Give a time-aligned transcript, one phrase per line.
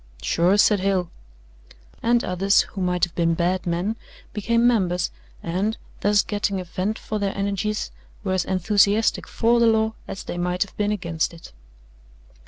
[0.23, 1.11] "Sure," said Hale.
[2.01, 3.97] And others, who might have been bad men,
[4.33, 5.11] became members
[5.43, 7.91] and, thus getting a vent for their energies,
[8.23, 11.51] were as enthusiastic for the law as they might have been against it.